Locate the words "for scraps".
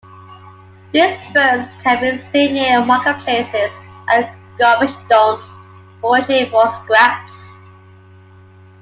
6.49-7.53